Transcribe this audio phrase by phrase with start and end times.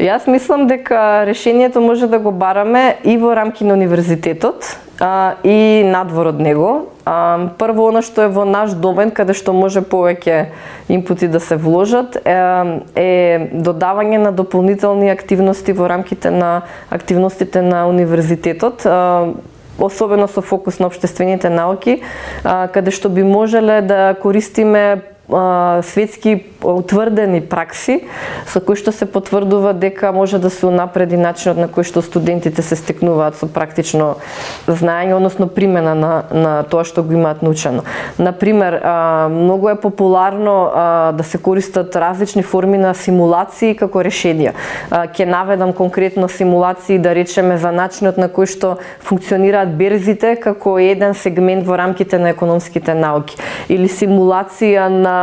[0.00, 4.64] Јас мислам дека решението може да го бараме и во рамки на универзитетот,
[5.00, 6.86] а, и надвор од него.
[7.04, 10.56] А, прво, она што е во наш домен, каде што може повеќе
[10.88, 12.32] импути да се вложат, е,
[12.96, 18.86] е додавање на дополнителни активности во рамките на активностите на универзитетот.
[18.86, 19.36] А,
[19.80, 22.00] особено со фокус на обштествените науки,
[22.44, 25.02] а, каде што би можеле да користиме
[25.82, 28.00] светски утврдени пракси
[28.46, 32.62] со кои што се потврдува дека може да се унапреди начинот на кој што студентите
[32.62, 34.16] се стекнуваат со практично
[34.66, 37.84] знаење, односно примена на, на тоа што го имаат научено.
[38.18, 38.80] Например,
[39.30, 40.70] многу е популарно
[41.16, 44.54] да се користат различни форми на симулации како решенија.
[45.16, 51.14] Ке наведам конкретно симулации да речеме за начинот на кој што функционираат берзите како еден
[51.14, 53.36] сегмент во рамките на економските науки
[53.68, 55.18] или симулација на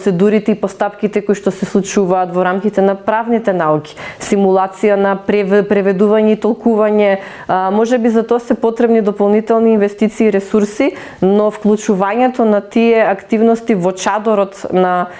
[0.00, 3.92] процедурите и постапките кои што се случуваат во рамките на правните науки,
[4.24, 7.10] симулација на преведување и толкување,
[7.76, 13.76] може би за тоа се потребни дополнителни инвестиции и ресурси, но вклучувањето на тие активности
[13.76, 15.12] во чадорот на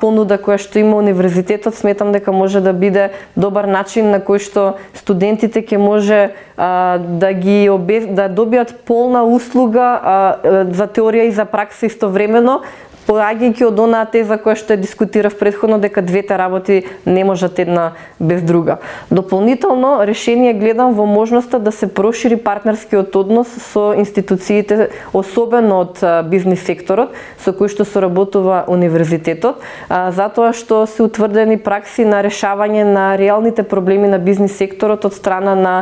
[0.00, 4.64] понуда која што има универзитетот, сметам дека може да биде добар начин на кој што
[4.96, 8.08] студентите ќе може да ги обез...
[8.08, 10.40] да добијат полна услуга
[10.72, 12.62] за теорија и за пракса истовремено,
[13.08, 17.92] поаѓајќи од онаа теза која што ја дискутирав предходно дека двете работи не можат една
[18.20, 18.78] без друга.
[19.10, 26.64] Дополнително решение гледам во можноста да се прошири партнерскиот однос со институциите, особено од бизнис
[26.64, 33.62] секторот со кој што соработува универзитетот, затоа што се утврдени пракси на решавање на реалните
[33.62, 35.74] проблеми на бизнис секторот од страна на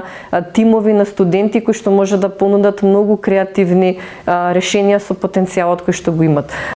[0.54, 6.12] тимови на студенти кои што може да понудат многу креативни решенија со потенцијалот кој што
[6.12, 6.50] го имат.